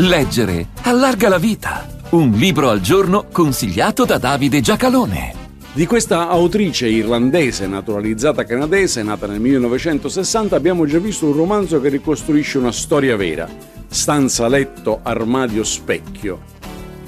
[0.00, 1.84] Leggere allarga la vita.
[2.10, 5.34] Un libro al giorno consigliato da Davide Giacalone.
[5.72, 11.88] Di questa autrice irlandese naturalizzata canadese, nata nel 1960, abbiamo già visto un romanzo che
[11.88, 13.48] ricostruisce una storia vera.
[13.88, 16.42] Stanza, letto, armadio, specchio.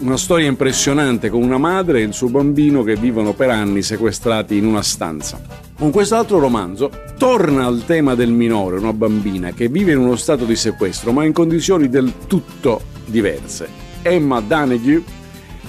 [0.01, 4.57] Una storia impressionante con una madre e il suo bambino che vivono per anni sequestrati
[4.57, 5.70] in una stanza.
[5.81, 10.45] Con quest'altro romanzo torna al tema del minore, una bambina che vive in uno stato
[10.45, 13.67] di sequestro, ma in condizioni del tutto diverse.
[14.03, 15.03] Emma Daneghu,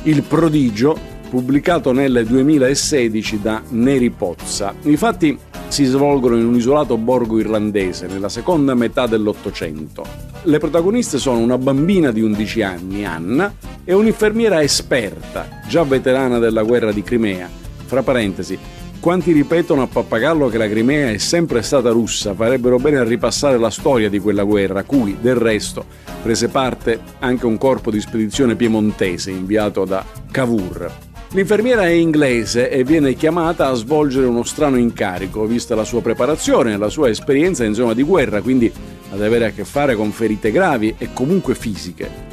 [0.04, 4.76] Il prodigio, pubblicato nel 2016 da Neri Pozza.
[4.82, 5.40] I fatti
[5.70, 10.04] si svolgono in un isolato borgo irlandese nella seconda metà dell'Ottocento.
[10.44, 13.54] Le protagoniste sono una bambina di 11 anni, Anna,
[13.86, 17.48] e un'infermiera esperta, già veterana della guerra di Crimea.
[17.86, 18.60] Fra parentesi,
[19.02, 23.58] quanti ripetono a pappagallo che la Crimea è sempre stata russa farebbero bene a ripassare
[23.58, 25.86] la storia di quella guerra, cui, del resto,
[26.22, 30.92] prese parte anche un corpo di spedizione piemontese inviato da Cavour.
[31.32, 36.74] L'infermiera è inglese e viene chiamata a svolgere uno strano incarico, vista la sua preparazione
[36.74, 38.72] e la sua esperienza in zona di guerra, quindi
[39.12, 42.31] ad avere a che fare con ferite gravi e comunque fisiche.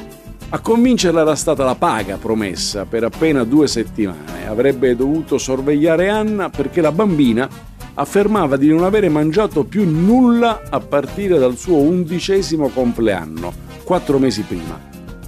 [0.50, 4.48] A convincerla era stata la paga promessa per appena due settimane.
[4.48, 7.46] Avrebbe dovuto sorvegliare Anna perché la bambina
[7.92, 13.52] affermava di non avere mangiato più nulla a partire dal suo undicesimo compleanno,
[13.84, 14.80] quattro mesi prima.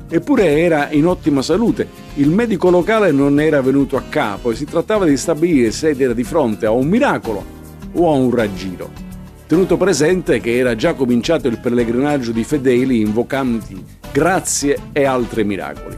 [0.08, 4.64] Eppure era in ottima salute, il medico locale non era venuto a capo e si
[4.64, 7.44] trattava di stabilire se era di fronte a un miracolo
[7.92, 9.08] o a un raggiro
[9.50, 15.96] tenuto presente che era già cominciato il pellegrinaggio di fedeli invocanti grazie e altri miracoli.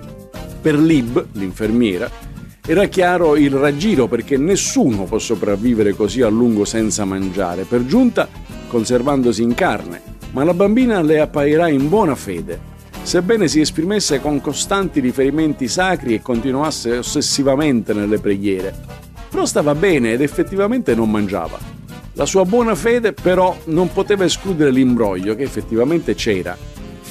[0.61, 2.11] Per Lib, l'infermiera,
[2.65, 8.29] era chiaro il raggiro perché nessuno può sopravvivere così a lungo senza mangiare, per giunta
[8.69, 12.61] conservandosi in carne, ma la bambina le apparirà in buona fede,
[13.03, 18.75] sebbene si esprimesse con costanti riferimenti sacri e continuasse ossessivamente nelle preghiere.
[19.29, 21.59] Però stava bene ed effettivamente non mangiava.
[22.15, 26.57] La sua buona fede però non poteva escludere l'imbroglio che effettivamente c'era.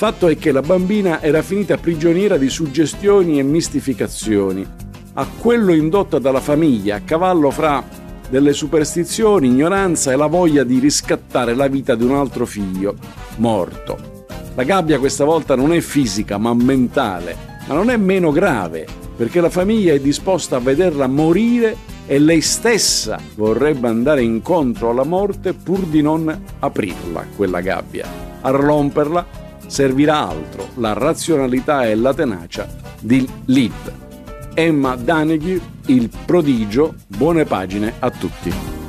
[0.01, 4.67] Fatto è che la bambina era finita prigioniera di suggestioni e mistificazioni,
[5.13, 7.84] a quello indotta dalla famiglia, a cavallo fra
[8.28, 12.95] delle superstizioni, ignoranza e la voglia di riscattare la vita di un altro figlio,
[13.35, 14.25] morto.
[14.56, 19.40] La gabbia questa volta non è fisica ma mentale, ma non è meno grave, perché
[19.40, 25.53] la famiglia è disposta a vederla morire e lei stessa vorrebbe andare incontro alla morte
[25.53, 28.07] pur di non aprirla, quella gabbia.
[28.41, 32.68] A romperla servirà altro, la razionalità e la tenacia
[33.00, 33.72] di Lib.
[34.54, 38.81] Emma Daneghi, il prodigio, buone pagine a tutti.